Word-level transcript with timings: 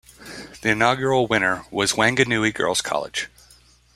The 0.63 0.69
inaugural 0.69 1.27
winner 1.27 1.63
was 1.69 1.93
Wanganui 1.93 2.55
Girls 2.55 2.81
College. 2.81 3.29